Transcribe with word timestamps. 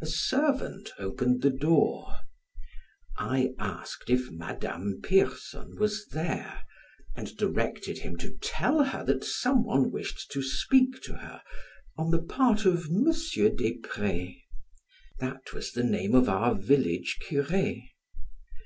A 0.00 0.06
servant 0.06 0.88
opened 0.98 1.42
the 1.42 1.50
door. 1.50 2.20
I 3.18 3.52
asked 3.58 4.08
if 4.08 4.30
Madame 4.30 5.00
Pierson 5.02 5.76
was 5.78 6.06
there 6.12 6.62
and 7.14 7.36
directed 7.36 7.98
him 7.98 8.16
to 8.20 8.38
tell 8.40 8.84
her 8.84 9.04
that 9.04 9.22
some 9.22 9.64
one 9.64 9.92
wished 9.92 10.30
to 10.30 10.42
speak 10.42 11.02
to 11.02 11.16
her 11.16 11.42
on 11.98 12.10
the 12.10 12.22
part 12.22 12.64
of 12.64 12.86
M. 12.86 13.04
Desprez. 13.04 14.28
That 15.18 15.52
was 15.52 15.72
the 15.72 15.84
name 15.84 16.14
of 16.14 16.26
our 16.26 16.54
village 16.54 17.18
cure. 17.20 17.76